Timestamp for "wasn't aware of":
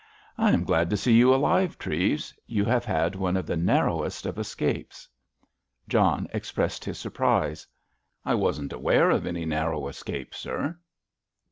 8.33-9.27